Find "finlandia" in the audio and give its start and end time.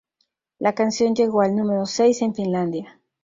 2.33-2.99